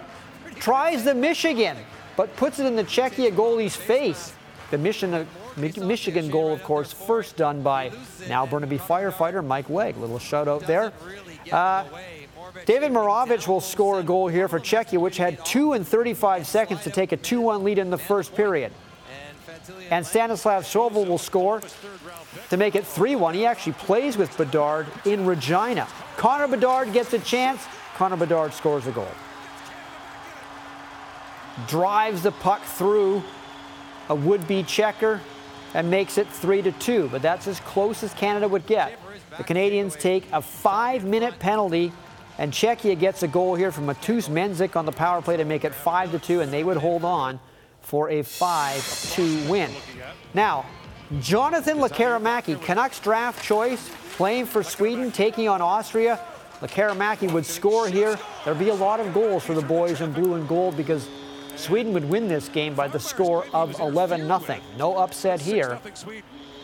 [0.64, 1.76] tries the Michigan,
[2.16, 4.34] but puts it in the Czechia goalie's face.
[4.72, 7.92] The Michigan, Michigan goal, of course, first done by
[8.30, 9.98] now Burnaby firefighter Mike Legg.
[9.98, 10.94] Little shout out there.
[11.52, 11.84] Uh,
[12.66, 16.82] David Moravich will score a goal here for Czechia, which had 2 and 35 seconds
[16.84, 18.72] to take a 2 1 lead in the first period.
[19.92, 21.62] And Stanislav Svozil will score
[22.50, 23.36] to make it 3 1.
[23.36, 25.88] He actually plays with Bedard in Regina.
[26.16, 27.68] Connor Bedard gets a chance.
[27.96, 29.12] Connor Bedard scores a goal.
[31.68, 33.24] Drives the puck through
[34.10, 35.22] a would be checker
[35.74, 37.10] and makes it 3 to 2.
[37.12, 39.00] But that's as close as Canada would get.
[39.38, 41.92] The Canadians take a five minute penalty,
[42.38, 45.64] and Czechia gets a goal here from Matus Menzik on the power play to make
[45.66, 47.40] it 5 to 2, and they would hold on
[47.82, 49.72] for a 5 2 win.
[50.34, 50.66] Now,
[51.20, 56.20] Jonathan Lekkerimäki, Canucks draft choice, playing for Sweden, taking on Austria.
[56.62, 58.18] Lekkerimäki would score here.
[58.46, 61.08] There'd be a lot of goals for the boys in blue and gold because
[61.56, 64.60] Sweden would win this game by the score of 11 0.
[64.78, 65.80] No upset here.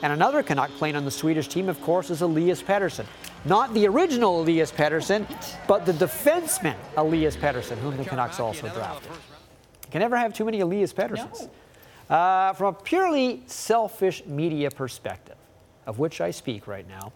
[0.02, 3.06] And another Canuck playing on the Swedish team, of course, is Elias Pettersson.
[3.46, 5.28] Not the original Elias Pettersson,
[5.68, 9.12] but the defenseman Elias Pettersson, whom the Canucks also drafted.
[9.12, 11.50] You can never have too many Elias Petterssons.
[12.10, 15.36] Uh, from a purely selfish media perspective,
[15.86, 17.12] of which I speak right now,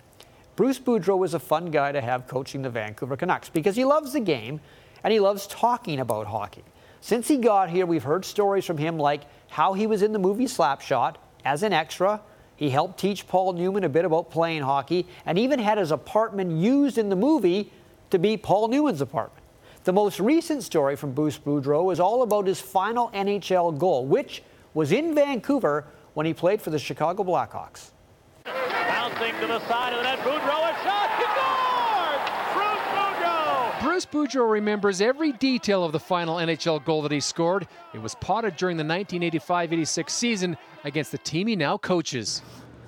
[0.55, 4.13] Bruce Boudreau is a fun guy to have coaching the Vancouver Canucks because he loves
[4.13, 4.59] the game
[5.03, 6.63] and he loves talking about hockey.
[7.03, 10.19] Since he got here, we've heard stories from him like how he was in the
[10.19, 12.21] movie Slapshot as an extra.
[12.55, 16.53] He helped teach Paul Newman a bit about playing hockey and even had his apartment
[16.53, 17.69] used in the movie
[18.11, 19.43] to be Paul Newman's apartment.
[19.83, 24.41] The most recent story from Bruce Boudreau is all about his final NHL goal, which
[24.73, 27.91] was in Vancouver when he played for the Chicago Blackhawks.
[28.45, 31.09] Bouncing to the side of the net, Boudreau a shot.
[31.17, 31.72] He scored!
[33.83, 34.49] Bruce Boudreau!
[34.49, 37.67] Remembers every detail of the final NHL goal that he scored.
[37.93, 42.41] It was potted during the 1985-86 season against the team he now coaches.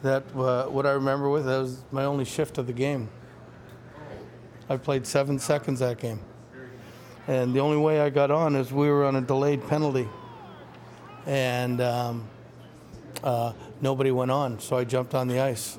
[0.04, 3.10] That uh, what I remember with that was my only shift of the game.
[4.70, 6.22] I played seven seconds that game,
[7.28, 10.08] and the only way I got on is we were on a delayed penalty,
[11.26, 12.30] and um,
[13.22, 15.78] uh, nobody went on, so I jumped on the ice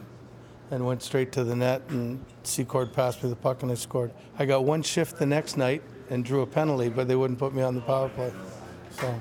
[0.71, 4.11] and went straight to the net, and Secord passed me the puck and I scored.
[4.39, 7.55] I got one shift the next night and drew a penalty, but they wouldn't put
[7.55, 8.33] me on the power play.
[8.91, 9.21] So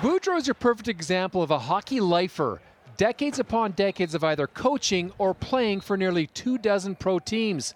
[0.00, 2.60] Boudreau is your perfect example of a hockey lifer.
[2.96, 7.74] Decades upon decades of either coaching or playing for nearly two dozen pro teams.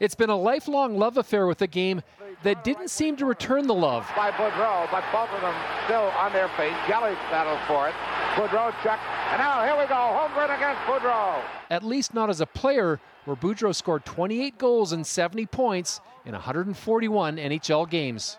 [0.00, 2.02] It's been a lifelong love affair with the game
[2.42, 4.10] that didn't seem to return the love.
[4.16, 6.74] By Boudreau, but both of them still on their feet.
[6.86, 7.94] Kelly battles for it.
[8.34, 8.98] Boudreau check.
[9.30, 9.94] And now here we go.
[9.94, 11.40] Home run against Boudreau.
[11.70, 16.32] At least not as a player, where Boudreau scored 28 goals and 70 points in
[16.32, 18.38] 141 NHL games.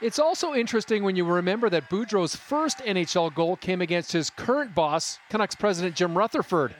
[0.00, 4.74] It's also interesting when you remember that Boudreau's first NHL goal came against his current
[4.74, 6.74] boss, Canucks president Jim Rutherford.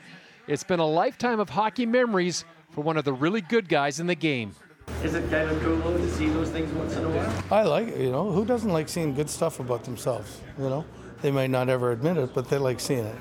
[0.49, 4.07] It's been a lifetime of hockey memories for one of the really good guys in
[4.07, 4.55] the game.
[5.03, 7.45] Is it kind of cool to see those things once in a while?
[7.51, 8.31] I like it, you know.
[8.31, 10.85] Who doesn't like seeing good stuff about themselves, you know?
[11.23, 13.17] They might not ever admit it, but they like seeing it.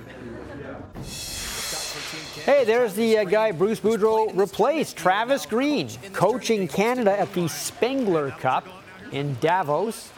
[2.45, 8.31] Hey, there's the uh, guy Bruce Boudreau replaced, Travis Green, coaching Canada at the Spengler
[8.31, 8.67] Cup
[9.11, 10.11] in Davos.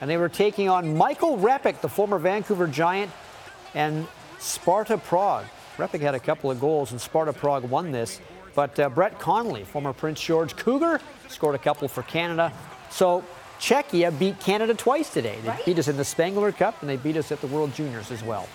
[0.00, 3.10] And they were taking on Michael Repik, the former Vancouver Giant,
[3.74, 4.06] and
[4.38, 5.44] Sparta Prague.
[5.76, 8.20] Repik had a couple of goals, and Sparta Prague won this.
[8.54, 12.52] But uh, Brett Connolly, former Prince George Cougar, scored a couple for Canada.
[12.90, 13.24] So
[13.60, 15.38] Czechia beat Canada twice today.
[15.42, 15.64] They right.
[15.66, 18.22] beat us in the Spengler Cup, and they beat us at the World Juniors as
[18.22, 18.48] well.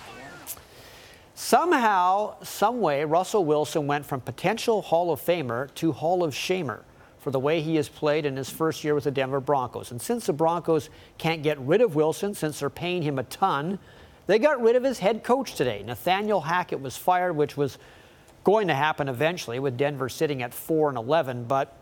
[1.34, 6.80] Somehow, someway, Russell Wilson went from potential Hall of Famer to Hall of Shamer
[7.18, 9.90] for the way he has played in his first year with the Denver Broncos.
[9.90, 10.88] And since the Broncos
[11.18, 13.78] can't get rid of Wilson, since they're paying him a ton,
[14.26, 15.82] they got rid of his head coach today.
[15.84, 17.78] Nathaniel Hackett was fired, which was
[18.46, 21.76] going to happen eventually with Denver sitting at 4 and 11, but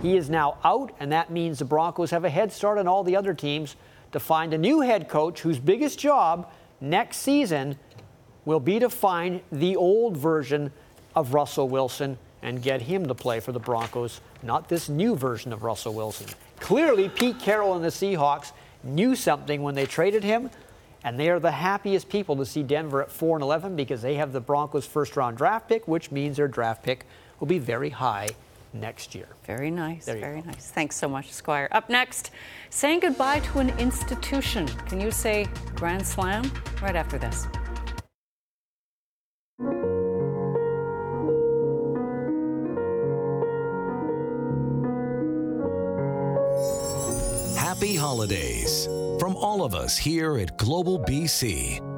[0.00, 3.04] he is now out, and that means the Broncos have a head start on all
[3.04, 3.76] the other teams
[4.12, 7.76] to find a new head coach whose biggest job next season
[8.46, 10.72] will be to find the old version
[11.14, 15.52] of Russell Wilson and get him to play for the Broncos, not this new version
[15.52, 16.28] of Russell Wilson.
[16.60, 18.52] Clearly, Pete Carroll and the Seahawks
[18.84, 20.48] knew something when they traded him,
[21.04, 24.14] and they are the happiest people to see Denver at 4 and 11 because they
[24.14, 27.06] have the Broncos' first round draft pick, which means their draft pick
[27.38, 28.30] will be very high
[28.72, 29.28] next year.
[29.46, 30.06] Very nice.
[30.06, 30.46] Very go.
[30.46, 30.70] nice.
[30.70, 31.68] Thanks so much, Squire.
[31.70, 32.30] Up next,
[32.70, 34.66] saying goodbye to an institution.
[34.88, 36.50] Can you say Grand Slam?
[36.82, 37.46] Right after this.
[47.56, 48.88] Happy holidays
[49.24, 51.93] from all of us here at Global BC.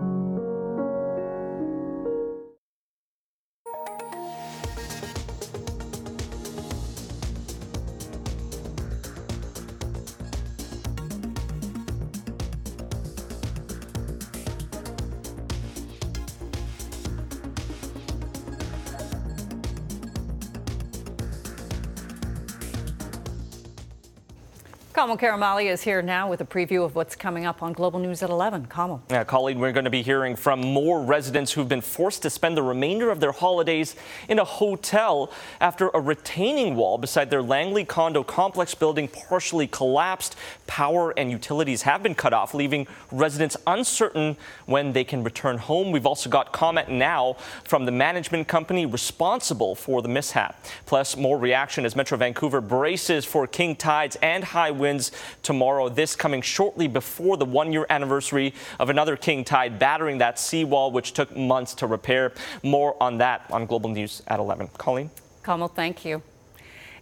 [25.06, 28.24] Kamil Karamali is here now with a preview of what's coming up on Global News
[28.24, 28.66] at 11.
[28.66, 29.00] Kamil.
[29.08, 32.56] Yeah, Colleen, we're going to be hearing from more residents who've been forced to spend
[32.56, 33.94] the remainder of their holidays
[34.28, 35.30] in a hotel
[35.60, 40.34] after a retaining wall beside their Langley condo complex building partially collapsed.
[40.66, 45.92] Power and utilities have been cut off, leaving residents uncertain when they can return home.
[45.92, 50.60] We've also got comment now from the management company responsible for the mishap.
[50.84, 55.88] Plus, more reaction as Metro Vancouver braces for king tides and high winds wins tomorrow.
[55.88, 60.90] This coming shortly before the one year anniversary of another king tide battering that seawall,
[60.90, 62.32] which took months to repair.
[62.62, 64.68] More on that on Global News at 11.
[64.78, 65.10] Colleen?
[65.42, 66.22] Kamil, thank you.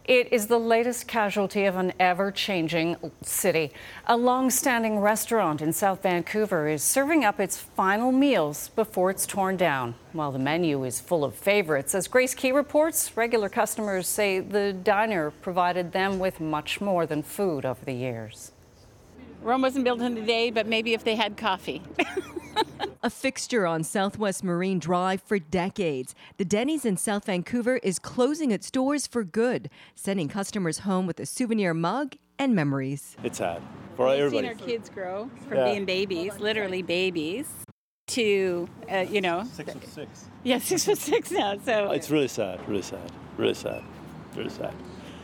[0.05, 3.73] It is the latest casualty of an ever changing city.
[4.07, 9.25] A long standing restaurant in South Vancouver is serving up its final meals before it's
[9.25, 9.95] torn down.
[10.13, 14.75] While the menu is full of favorites, as Grace Ke reports, regular customers say the
[14.75, 18.53] diner provided them with much more than food over the years.
[19.45, 21.83] Rome wasn't built in a day, but maybe if they had coffee.
[23.03, 28.51] a fixture on Southwest Marine Drive for decades, the Denny's in South Vancouver is closing
[28.51, 33.19] its doors for good, sending customers home with a souvenir mug and memories.
[33.23, 33.61] It's sad
[33.97, 34.49] for We've everybody.
[34.49, 35.73] seen our kids grow from yeah.
[35.73, 37.47] being babies, literally babies,
[38.07, 40.31] to uh, you know six foot six.
[40.43, 41.59] Yeah, six foot six now.
[41.59, 43.83] So it's really sad, really sad, really sad,
[44.35, 44.75] really sad.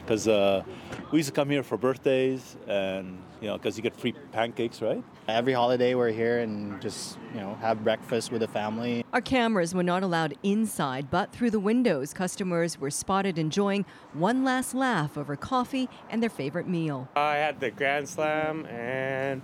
[0.02, 0.62] Because uh,
[1.10, 4.82] we used to come here for birthdays and you know, because you get free pancakes,
[4.82, 5.02] right?
[5.28, 9.04] Every holiday we're here and just, you know, have breakfast with the family.
[9.12, 14.44] Our cameras were not allowed inside, but through the windows, customers were spotted enjoying one
[14.44, 17.08] last laugh over coffee and their favorite meal.
[17.16, 19.40] I had the Grand Slam and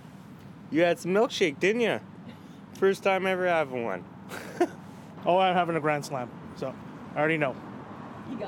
[0.69, 1.99] you had some milkshake, didn't you?
[2.73, 4.05] First time ever having one.
[5.25, 6.73] oh, I'm having a Grand Slam, so
[7.15, 7.55] I already know.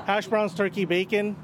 [0.04, 1.34] Hash browns, turkey, bacon,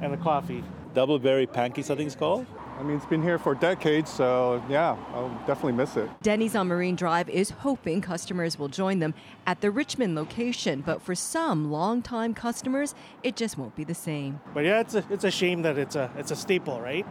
[0.00, 0.62] and the coffee.
[0.94, 2.46] Double berry pancakes, I think it's called.
[2.80, 6.08] I mean, it's been here for decades, so yeah, I'll definitely miss it.
[6.22, 9.12] Denny's on Marine Drive is hoping customers will join them
[9.46, 14.40] at the Richmond location, but for some longtime customers, it just won't be the same.
[14.54, 17.06] But yeah, it's a, it's a shame that it's a it's a staple, right?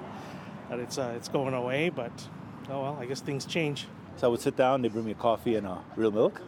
[0.72, 2.28] That it's uh, it's going away, but
[2.72, 3.86] oh well, I guess things change.
[4.16, 6.42] So I would sit down, they bring me a coffee and a real milk,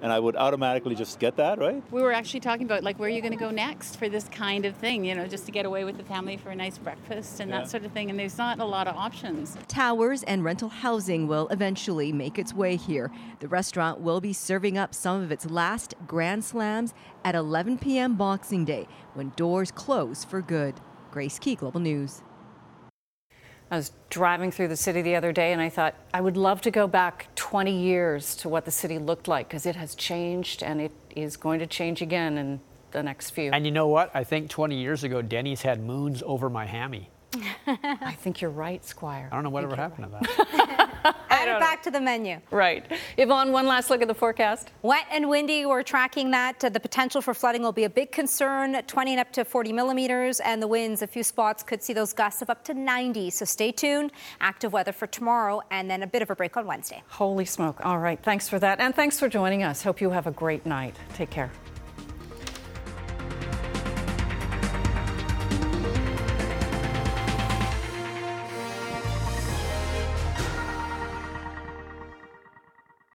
[0.00, 1.82] and I would automatically just get that, right?
[1.90, 4.28] We were actually talking about like where are you going to go next for this
[4.28, 6.78] kind of thing, you know, just to get away with the family for a nice
[6.78, 7.58] breakfast and Yeah.
[7.60, 8.10] that sort of thing.
[8.10, 9.56] And there's not a lot of options.
[9.66, 13.10] Towers and rental housing will eventually make its way here.
[13.40, 16.94] The restaurant will be serving up some of its last Grand Slams
[17.24, 18.14] at 11 p.m.
[18.14, 20.74] Boxing Day when doors close for good.
[21.10, 22.22] Grace Ke, Global News.
[23.70, 26.62] I was driving through the city the other day and I thought I would love
[26.62, 30.62] to go back 20 years to what the city looked like because it has changed
[30.62, 32.60] and it is going to change again in
[32.92, 33.50] the next few.
[33.52, 34.10] And you know what?
[34.14, 37.10] I think 20 years ago, Denny's had moons over my hammy.
[37.66, 39.28] I think you're right, Squire.
[39.30, 40.57] I don't know whatever happened to that.
[41.30, 42.40] Add it back to the menu.
[42.50, 42.84] Right.
[43.16, 44.72] Yvonne, one last look at the forecast.
[44.82, 46.64] Wet and windy, we're tracking that.
[46.64, 49.72] Uh, the potential for flooding will be a big concern, 20 and up to 40
[49.72, 53.30] millimeters, and the winds, a few spots could see those gusts of up to 90.
[53.30, 54.12] So stay tuned.
[54.40, 57.02] Active weather for tomorrow, and then a bit of a break on Wednesday.
[57.08, 57.84] Holy smoke.
[57.84, 58.22] All right.
[58.22, 58.80] Thanks for that.
[58.80, 59.82] And thanks for joining us.
[59.82, 60.96] Hope you have a great night.
[61.14, 61.50] Take care.